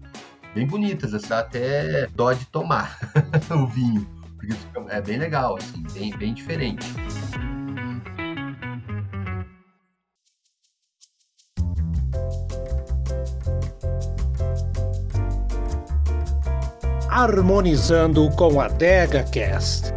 bem 0.53 0.67
bonitas, 0.67 1.13
assim, 1.15 1.33
até 1.33 2.05
dó 2.13 2.31
de 2.33 2.45
tomar 2.45 2.99
o 3.49 3.65
vinho. 3.65 4.07
Porque 4.37 4.53
é 4.89 5.01
bem 5.01 5.17
legal, 5.17 5.57
assim, 5.57 5.83
bem, 5.93 6.15
bem 6.15 6.33
diferente. 6.33 6.85
Harmonizando 17.11 18.31
com 18.37 18.61
a 18.61 18.69
DegaCast. 18.69 19.93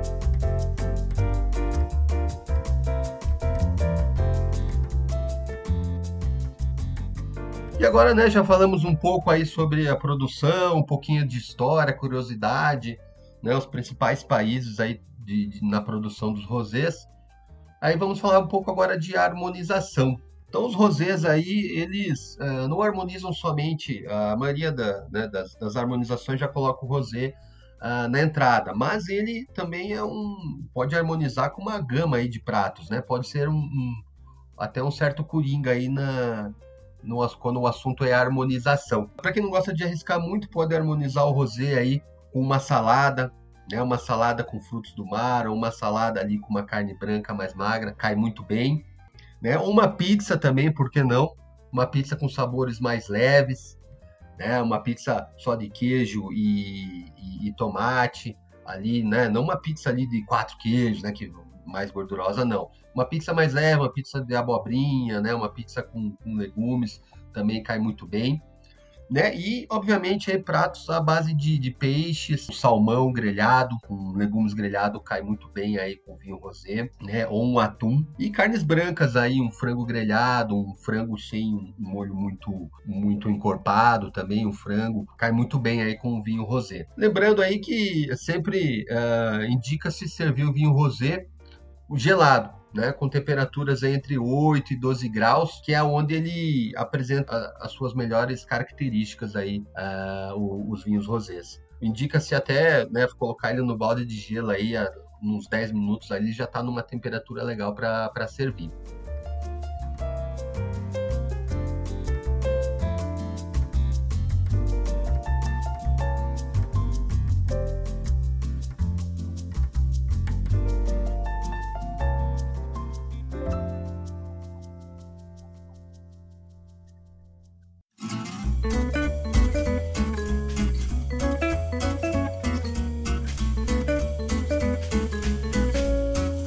E 7.79 7.87
agora, 7.87 8.13
né, 8.17 8.29
já 8.29 8.43
falamos 8.43 8.85
um 8.85 8.97
pouco 8.97 9.31
aí 9.31 9.47
sobre 9.47 9.89
a 9.89 9.95
produção, 9.95 10.79
um 10.79 10.83
pouquinho 10.83 11.25
de 11.25 11.39
história, 11.39 11.95
curiosidade, 11.95 12.99
né, 13.41 13.55
os 13.55 13.65
principais 13.65 14.25
países 14.25 14.81
aí 14.81 15.01
de, 15.21 15.47
de, 15.47 15.65
na 15.65 15.81
produção 15.81 16.33
dos 16.33 16.45
rosés. 16.45 17.07
Aí 17.81 17.97
vamos 17.97 18.19
falar 18.19 18.41
um 18.41 18.49
pouco 18.49 18.73
agora 18.73 18.99
de 18.99 19.17
harmonização. 19.17 20.17
Então, 20.55 20.67
os 20.67 20.75
rosés 20.77 21.25
aí, 21.25 21.73
eles 21.77 22.37
uh, 22.37 22.69
não 22.69 22.81
harmonizam 22.81 23.33
somente, 23.33 24.07
a 24.07 24.37
maioria 24.37 24.71
da, 24.71 25.05
né, 25.11 25.27
das, 25.27 25.53
das, 25.57 25.75
harmonizações 25.75 26.39
já 26.39 26.47
coloca 26.47 26.87
o 26.87 26.89
rosé 26.89 27.35
uh, 27.83 28.09
na 28.09 28.23
entrada, 28.23 28.73
mas 28.73 29.09
ele 29.09 29.49
também 29.53 29.95
é 29.95 30.05
um, 30.05 30.65
pode 30.73 30.95
harmonizar 30.95 31.51
com 31.51 31.61
uma 31.61 31.81
gama 31.81 32.19
aí 32.19 32.29
de 32.29 32.39
pratos, 32.39 32.89
né? 32.89 33.01
Pode 33.01 33.27
ser 33.27 33.49
um, 33.49 33.57
um 33.57 33.95
até 34.57 34.81
um 34.81 34.93
certo 34.93 35.25
coringa 35.25 35.73
aí 35.73 35.89
na, 35.89 36.53
no, 37.03 37.29
quando 37.31 37.61
o 37.61 37.67
assunto 37.67 38.05
é 38.05 38.13
harmonização. 38.13 39.09
Para 39.09 39.33
quem 39.33 39.43
não 39.43 39.51
gosta 39.51 39.75
de 39.75 39.83
arriscar 39.83 40.21
muito, 40.21 40.49
pode 40.49 40.73
harmonizar 40.73 41.27
o 41.27 41.33
rosé 41.33 41.77
aí 41.77 42.01
com 42.33 42.41
uma 42.41 42.61
salada, 42.61 43.33
né? 43.69 43.83
Uma 43.83 43.99
salada 43.99 44.45
com 44.45 44.61
frutos 44.61 44.93
do 44.93 45.05
mar, 45.05 45.49
ou 45.49 45.57
uma 45.57 45.73
salada 45.73 46.21
ali 46.21 46.39
com 46.39 46.51
uma 46.51 46.63
carne 46.63 46.97
branca 46.97 47.35
mais 47.35 47.55
magra, 47.55 47.91
cai 47.91 48.15
muito 48.15 48.45
bem. 48.45 48.85
Né? 49.45 49.59
Uma 49.59 49.87
pizza 49.87 50.39
também, 50.39 50.73
por 50.73 50.91
que 50.91 51.03
não? 51.03 51.37
Uma 51.71 51.87
pizza 51.87 52.17
com 52.17 52.27
sabores 52.31 52.81
mais 52.81 53.09
leves, 53.09 53.79
né? 54.39 54.59
Uma 54.63 54.83
pizza 54.83 55.29
só 55.37 55.55
de 55.55 55.69
queijo 55.69 56.33
e, 56.33 57.13
e, 57.19 57.49
e 57.49 57.53
tomate 57.53 58.35
ali, 58.65 59.03
né? 59.05 59.29
Não 59.29 59.43
uma 59.43 59.61
pizza 59.61 59.91
ali 59.91 60.09
de 60.09 60.25
quatro 60.25 60.57
queijos, 60.57 61.03
né? 61.03 61.13
Que 61.13 61.31
mais 61.67 61.91
gordurosa, 61.91 62.43
não. 62.43 62.71
Uma 62.95 63.05
pizza 63.05 63.35
mais 63.35 63.53
leve, 63.53 63.83
uma 63.83 63.93
pizza 63.93 64.19
de 64.19 64.35
abobrinha, 64.35 65.21
né? 65.21 65.35
Uma 65.35 65.51
pizza 65.51 65.83
com, 65.83 66.13
com 66.13 66.37
legumes 66.37 67.03
também 67.31 67.63
cai 67.63 67.79
muito 67.79 68.07
bem 68.07 68.43
né? 69.11 69.35
E, 69.35 69.67
obviamente, 69.71 70.31
aí, 70.31 70.39
pratos 70.39 70.89
à 70.91 71.01
base 71.01 71.35
de, 71.35 71.59
de 71.59 71.71
peixes, 71.71 72.47
salmão 72.53 73.13
grelhado, 73.13 73.77
com 73.87 74.13
legumes 74.13 74.55
grelhado 74.55 75.01
cai 75.01 75.23
muito 75.23 75.49
bem 75.49 75.79
aí 75.79 75.97
com 75.97 76.17
vinho 76.17 76.37
rosé, 76.37 76.91
né? 77.01 77.27
Ou 77.27 77.45
um 77.45 77.59
atum. 77.59 78.05
E 78.19 78.31
carnes 78.31 78.63
brancas 78.63 79.17
aí, 79.17 79.41
um 79.41 79.51
frango 79.51 79.85
grelhado, 79.85 80.57
um 80.57 80.75
frango 80.75 81.19
sem 81.19 81.55
um 81.55 81.75
molho 81.79 82.15
muito, 82.15 82.71
muito 82.87 83.31
encorpado 83.31 84.11
também, 84.11 84.47
um 84.47 84.53
frango, 84.53 85.07
cai 85.19 85.33
muito 85.33 85.59
bem 85.59 85.83
aí 85.83 85.97
com 85.97 86.19
o 86.19 86.23
vinho 86.23 86.45
rosé. 86.45 86.87
Lembrando 86.97 87.43
aí 87.43 87.59
que 87.59 88.15
sempre 88.17 88.85
uh, 88.91 89.45
indica-se 89.45 90.09
servir 90.09 90.45
o 90.45 90.53
vinho 90.53 90.73
rosé 90.73 91.27
gelado, 91.95 92.51
né, 92.75 92.93
com 92.93 93.09
temperaturas 93.09 93.83
entre 93.83 94.19
8 94.19 94.73
e 94.73 94.77
12 94.77 95.09
graus, 95.09 95.61
que 95.65 95.73
é 95.73 95.83
onde 95.83 96.15
ele 96.15 96.73
apresenta 96.77 97.55
as 97.61 97.73
suas 97.73 97.95
melhores 97.95 98.45
características 98.45 99.37
aí, 99.37 99.65
uh, 99.79 100.71
os 100.71 100.83
vinhos 100.83 101.07
rosés. 101.07 101.63
Indica-se 101.81 102.35
até 102.35 102.89
né, 102.91 103.07
colocar 103.19 103.51
ele 103.51 103.63
no 103.63 103.77
balde 103.77 104.05
de 104.05 104.17
gelo 104.17 104.51
aí, 104.51 104.75
uns 105.23 105.47
10 105.47 105.73
minutos 105.73 106.11
ali, 106.11 106.33
já 106.33 106.45
está 106.45 106.63
numa 106.63 106.83
temperatura 106.83 107.45
legal 107.45 107.75
para 107.75 108.27
servir. 108.27 108.71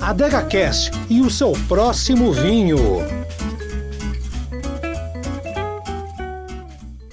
AdegaCast 0.07 0.91
e 1.09 1.19
o 1.19 1.29
seu 1.29 1.51
próximo 1.67 2.31
vinho. 2.31 2.77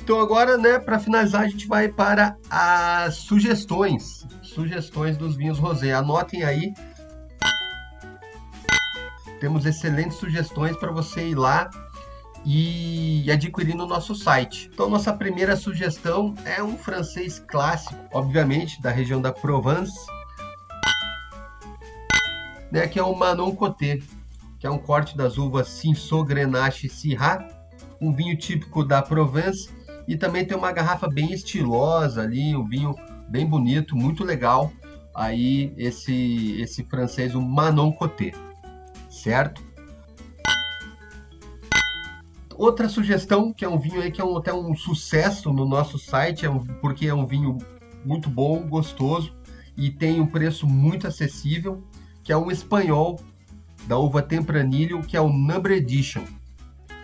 Então 0.01 0.21
agora, 0.21 0.57
né, 0.57 0.79
para 0.79 1.01
finalizar, 1.01 1.43
a 1.43 1.49
gente 1.49 1.67
vai 1.67 1.89
para 1.89 2.37
as 2.49 3.17
sugestões, 3.17 4.25
sugestões 4.45 5.17
dos 5.17 5.35
vinhos 5.35 5.59
rosé. 5.59 5.93
Anotem 5.93 6.45
aí. 6.45 6.73
Temos 9.41 9.67
excelentes 9.67 10.17
sugestões 10.19 10.77
para 10.77 10.93
você 10.93 11.31
ir 11.31 11.35
lá 11.35 11.69
e 12.47 13.29
adquirir 13.29 13.75
no 13.75 13.87
nosso 13.87 14.15
site. 14.15 14.71
Então, 14.73 14.89
nossa 14.89 15.13
primeira 15.13 15.57
sugestão 15.57 16.33
é 16.45 16.63
um 16.63 16.79
francês 16.79 17.41
clássico, 17.41 17.99
obviamente, 18.13 18.81
da 18.81 18.91
região 18.93 19.21
da 19.21 19.33
Provence, 19.33 19.99
né, 22.75 22.89
que 22.89 22.99
é 22.99 23.03
o 23.05 23.15
Manon 23.15 23.55
Coté, 23.55 24.01
que 24.59 24.67
é 24.67 24.71
um 24.71 24.79
corte 24.79 25.17
das 25.17 25.39
uvas 25.39 25.69
Cinsault, 25.69 26.29
Grenache 26.29 26.89
e 26.89 26.91
Syrah, 26.91 27.47
um 28.01 28.13
vinho 28.13 28.37
típico 28.37 28.83
da 28.85 29.01
Provence 29.01 29.71
e 30.09 30.17
também 30.17 30.45
tem 30.45 30.57
uma 30.57 30.73
garrafa 30.73 31.09
bem 31.09 31.33
estilosa 31.33 32.23
ali, 32.23 32.57
um 32.57 32.67
vinho 32.67 32.93
bem 33.29 33.47
bonito, 33.47 33.95
muito 33.95 34.25
legal. 34.25 34.73
Aí 35.15 35.73
esse 35.77 36.61
esse 36.61 36.83
francês, 36.83 37.37
o 37.37 37.41
Manon 37.41 37.93
Coté, 37.93 38.33
certo? 39.09 39.63
Outra 42.57 42.89
sugestão, 42.89 43.53
que 43.53 43.65
é 43.65 43.69
um 43.69 43.79
vinho 43.79 44.03
aí 44.03 44.11
que 44.11 44.21
é 44.21 44.25
um, 44.25 44.37
até 44.37 44.53
um 44.53 44.75
sucesso 44.75 45.53
no 45.53 45.65
nosso 45.65 45.97
site, 45.97 46.45
é 46.45 46.51
um, 46.51 46.59
porque 46.59 47.07
é 47.07 47.15
um 47.15 47.25
vinho 47.25 47.57
muito 48.05 48.29
bom, 48.29 48.67
gostoso 48.67 49.33
e 49.77 49.91
tem 49.91 50.21
um 50.21 50.27
preço 50.27 50.67
muito 50.67 51.07
acessível 51.07 51.85
que 52.25 52.33
é 52.33 52.37
um 52.37 52.51
espanhol 52.51 53.21
da 53.87 53.99
uva 53.99 54.23
Tempranillo, 54.23 55.03
que 55.03 55.17
é 55.17 55.21
o 55.21 55.29
Number 55.29 55.73
Edition. 55.73 56.25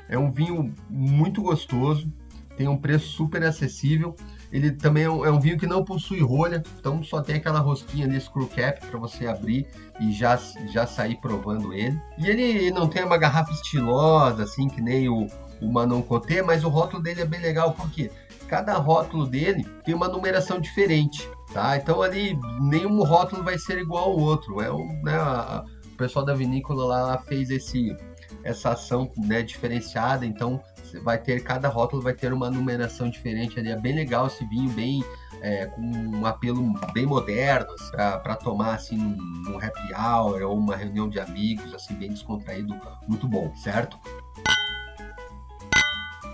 É 0.09 0.19
um 0.19 0.33
vinho 0.33 0.75
muito 0.89 1.43
gostoso, 1.43 2.11
tem 2.57 2.67
um 2.67 2.77
preço 2.77 3.09
super 3.09 3.45
acessível. 3.45 4.17
Ele 4.51 4.73
também 4.73 5.05
é 5.05 5.11
um, 5.11 5.25
é 5.25 5.31
um, 5.31 5.39
vinho 5.39 5.57
que 5.57 5.67
não 5.67 5.85
possui 5.85 6.21
rolha, 6.21 6.63
então 6.79 7.03
só 7.05 7.23
tem 7.23 7.37
aquela 7.37 7.61
rosquinha 7.61 8.05
ali, 8.05 8.21
screw 8.21 8.49
cap, 8.49 8.85
para 8.85 8.99
você 8.99 9.29
abrir 9.29 9.69
e 10.01 10.13
já, 10.13 10.37
já 10.73 10.87
sair 10.87 11.17
provando 11.21 11.73
ele. 11.73 12.01
E 12.19 12.27
ele 12.27 12.71
não 12.73 12.89
tem 12.89 13.05
uma 13.05 13.17
garrafa 13.17 13.53
estilosa, 13.53 14.43
assim, 14.43 14.69
que 14.69 14.81
nem 14.81 15.09
o, 15.09 15.29
o 15.61 15.71
Manon 15.71 16.03
Coté, 16.03 16.43
mas 16.43 16.65
o 16.65 16.69
rótulo 16.69 17.01
dele 17.01 17.21
é 17.21 17.27
bem 17.27 17.41
legal, 17.41 17.75
porque 17.75 18.11
cada 18.49 18.77
rótulo 18.77 19.27
dele 19.27 19.65
tem 19.85 19.95
uma 19.95 20.09
numeração 20.09 20.59
diferente. 20.59 21.29
Tá? 21.53 21.77
Então 21.77 22.01
ali 22.01 22.39
nenhum 22.61 23.03
rótulo 23.03 23.43
vai 23.43 23.59
ser 23.59 23.79
igual 23.79 24.05
ao 24.05 24.19
outro. 24.19 24.61
É 24.61 24.71
o, 24.71 24.85
né, 25.03 25.17
a, 25.17 25.65
o 25.93 25.97
pessoal 25.97 26.25
da 26.25 26.35
vinícola 26.35 26.85
lá 26.85 27.19
fez 27.19 27.51
esse 27.51 27.97
essa 28.45 28.71
ação 28.71 29.11
né, 29.19 29.43
diferenciada, 29.43 30.25
então 30.25 30.63
vai 31.03 31.19
ter 31.19 31.43
cada 31.43 31.69
rótulo 31.69 32.01
vai 32.01 32.15
ter 32.15 32.33
uma 32.33 32.51
numeração 32.51 33.11
diferente 33.11 33.59
ali. 33.59 33.71
É 33.71 33.77
bem 33.77 33.95
legal 33.95 34.29
esse 34.29 34.45
vinho, 34.47 34.71
bem 34.71 35.05
é, 35.41 35.67
com 35.67 35.81
um 35.81 36.27
apelo 36.27 36.73
bem 36.93 37.07
moderno 37.07 37.69
para 37.93 38.37
tomar 38.37 38.75
assim 38.75 38.97
num 38.97 39.57
happy 39.57 39.95
hour 39.95 40.43
ou 40.43 40.57
uma 40.57 40.77
reunião 40.77 41.09
de 41.09 41.19
amigos, 41.19 41.75
assim 41.75 41.95
bem 41.95 42.11
descontraído, 42.11 42.75
muito 43.09 43.27
bom, 43.27 43.53
certo? 43.57 43.99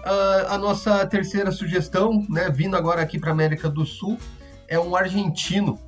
Uh, 0.06 0.46
a 0.48 0.58
nossa 0.58 1.04
terceira 1.06 1.50
sugestão, 1.50 2.24
né, 2.28 2.48
vindo 2.48 2.76
agora 2.76 3.02
aqui 3.02 3.18
para 3.18 3.32
América 3.32 3.68
do 3.68 3.84
Sul, 3.84 4.16
é 4.68 4.78
um 4.78 4.94
argentino 4.94 5.78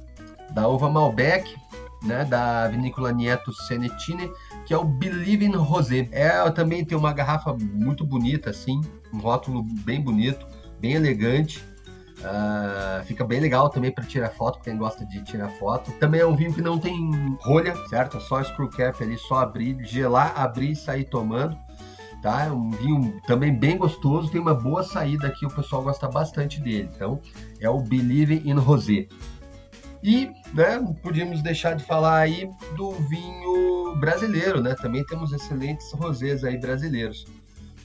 da 0.51 0.69
uva 0.69 0.89
Malbec, 0.89 1.57
né, 2.03 2.25
da 2.25 2.69
vinícola 2.69 3.13
Nieto 3.13 3.53
Senetine, 3.53 4.31
que 4.67 4.73
é 4.73 4.77
o 4.77 4.85
Believe 4.85 5.45
in 5.45 5.57
Rosé. 5.57 6.09
É, 6.13 6.49
também 6.51 6.85
tem 6.85 6.97
uma 6.97 7.13
garrafa 7.13 7.55
muito 7.55 8.05
bonita, 8.05 8.51
assim, 8.51 8.81
um 9.13 9.19
rótulo 9.19 9.63
bem 9.85 10.01
bonito, 10.01 10.47
bem 10.81 10.93
elegante. 10.93 11.67
Uh, 12.19 13.05
fica 13.05 13.25
bem 13.25 13.39
legal 13.39 13.71
também 13.71 13.93
para 13.93 14.05
tirar 14.05 14.31
foto, 14.31 14.59
quem 14.61 14.77
gosta 14.77 15.07
de 15.07 15.23
tirar 15.23 15.51
foto. 15.51 15.93
Também 16.01 16.21
é 16.21 16.27
um 16.27 16.35
vinho 16.35 16.53
que 16.53 16.61
não 16.61 16.77
tem 16.77 17.11
rolha, 17.41 17.77
certo? 17.87 18.17
É 18.17 18.21
só 18.21 18.43
screw 18.43 18.69
cap 18.69 19.01
ali, 19.03 19.17
só 19.17 19.37
abrir, 19.37 19.79
gelar, 19.85 20.33
abrir 20.37 20.73
e 20.73 20.77
sair 20.77 21.05
tomando. 21.05 21.57
Tá? 22.23 22.45
É 22.45 22.51
um 22.51 22.71
vinho 22.71 23.21
também 23.27 23.55
bem 23.55 23.77
gostoso, 23.77 24.31
tem 24.31 24.41
uma 24.41 24.55
boa 24.55 24.83
saída 24.83 25.29
aqui, 25.29 25.47
o 25.47 25.51
pessoal 25.51 25.83
gosta 25.83 26.09
bastante 26.09 26.61
dele. 26.61 26.91
Então, 26.95 27.21
é 27.61 27.71
o 27.71 27.81
Believe 27.81 28.43
in 28.45 28.55
Rosé. 28.55 29.07
E, 30.03 30.31
né, 30.55 30.79
podíamos 31.03 31.43
deixar 31.43 31.75
de 31.75 31.85
falar 31.85 32.19
aí 32.19 32.49
do 32.77 32.93
vinho 32.93 33.97
brasileiro, 33.97 34.61
né? 34.61 34.75
Também 34.75 35.05
temos 35.05 35.33
excelentes 35.33 35.91
rosés 35.93 36.45
aí 36.45 36.57
brasileiros. 36.57 37.27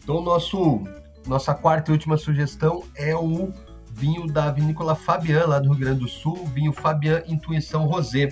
Então, 0.03 0.21
nosso 0.21 0.83
nossa 1.25 1.53
quarta 1.53 1.89
e 1.89 1.93
última 1.93 2.17
sugestão 2.17 2.83
é 2.95 3.15
o 3.15 3.51
vinho 3.91 4.27
da 4.27 4.51
vinícola 4.51 4.93
Fabian, 4.93 5.45
lá 5.45 5.59
do 5.59 5.69
Rio 5.69 5.79
Grande 5.79 5.99
do 6.01 6.07
Sul, 6.07 6.45
vinho 6.47 6.73
Fabian 6.73 7.23
Intuição 7.27 7.85
Rosé. 7.85 8.29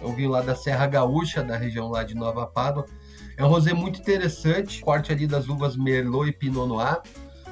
É 0.00 0.06
um 0.06 0.14
vinho 0.14 0.30
lá 0.30 0.40
da 0.40 0.56
Serra 0.56 0.86
Gaúcha, 0.86 1.42
da 1.42 1.56
região 1.56 1.88
lá 1.88 2.02
de 2.02 2.14
Nova 2.14 2.46
Pádua. 2.46 2.86
É 3.40 3.44
um 3.44 3.48
rosé 3.48 3.72
muito 3.72 3.98
interessante, 3.98 4.82
corte 4.82 5.10
ali 5.10 5.26
das 5.26 5.48
uvas 5.48 5.74
Merlot 5.74 6.28
e 6.28 6.32
Pinot 6.32 6.68
Noir. 6.68 7.00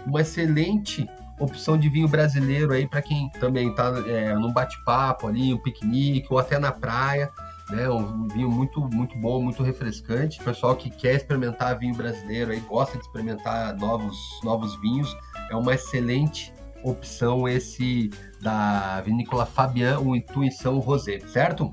Uma 0.05 0.21
excelente 0.21 1.09
opção 1.41 1.79
de 1.79 1.89
vinho 1.89 2.07
brasileiro 2.07 2.75
aí 2.75 2.87
para 2.87 3.01
quem 3.01 3.31
também 3.41 3.71
está 3.71 3.95
é, 4.07 4.35
num 4.35 4.53
bate-papo 4.53 5.29
ali, 5.29 5.55
um 5.55 5.57
piquenique 5.57 6.27
ou 6.29 6.39
até 6.39 6.59
na 6.59 6.71
praia. 6.71 7.33
Né, 7.71 7.89
um 7.89 8.29
vinho 8.29 8.51
muito 8.51 8.83
muito 8.93 9.17
bom, 9.17 9.43
muito 9.43 9.63
refrescante. 9.63 10.39
O 10.43 10.45
pessoal 10.45 10.77
que 10.77 10.91
quer 10.91 11.15
experimentar 11.15 11.79
vinho 11.79 11.95
brasileiro 11.95 12.51
aí 12.53 12.61
gosta 12.61 12.99
de 12.99 13.05
experimentar 13.05 13.75
novos 13.79 14.15
novos 14.45 14.79
vinhos, 14.83 15.17
é 15.51 15.57
uma 15.57 15.73
excelente 15.73 16.53
opção 16.85 17.49
esse 17.49 18.11
da 18.43 19.01
vinícola 19.01 19.47
Fabian, 19.47 20.01
o 20.01 20.15
Intuição 20.15 20.79
Rosé, 20.81 21.19
certo? 21.21 21.73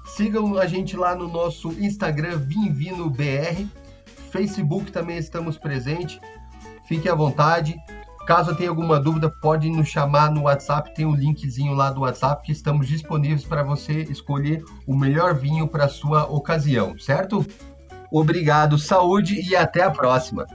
Sigam 0.04 0.58
a 0.58 0.66
gente 0.66 0.98
lá 0.98 1.14
no 1.14 1.28
nosso 1.28 1.72
Instagram 1.74 2.38
VinvinoBR, 2.38 3.68
Facebook 4.32 4.92
também 4.92 5.20
estamos 5.20 5.60
presentes. 5.60 6.20
Fique 6.88 7.08
à 7.08 7.14
vontade. 7.14 7.76
Caso 8.26 8.56
tenha 8.56 8.70
alguma 8.70 9.00
dúvida, 9.00 9.30
pode 9.30 9.70
nos 9.70 9.88
chamar 9.88 10.32
no 10.32 10.44
WhatsApp, 10.44 10.96
tem 10.96 11.06
um 11.06 11.14
linkzinho 11.14 11.76
lá 11.76 11.92
do 11.92 12.02
WhatsApp 12.02 12.42
que 12.44 12.52
estamos 12.52 12.88
disponíveis 12.88 13.44
para 13.44 13.62
você 13.62 14.02
escolher 14.02 14.64
o 14.88 14.96
melhor 14.96 15.36
vinho 15.36 15.68
para 15.68 15.88
sua 15.88 16.26
ocasião, 16.26 16.98
certo? 16.98 17.46
Obrigado, 18.12 18.80
saúde 18.80 19.40
e 19.48 19.56
até 19.56 19.84
a 19.84 19.92
próxima. 19.92 20.48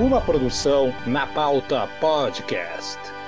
Uma 0.00 0.22
produção 0.22 0.92
na 1.06 1.26
pauta 1.26 1.86
podcast. 2.00 3.21